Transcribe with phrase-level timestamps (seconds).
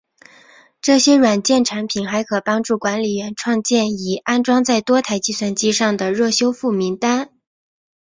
[0.81, 7.29] 这些软件产品还可帮助管理员创建已安装在多台计算机上的热修复名单。